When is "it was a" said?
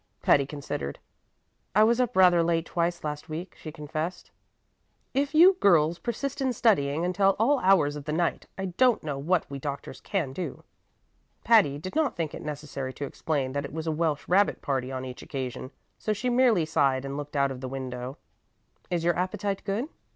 13.63-13.91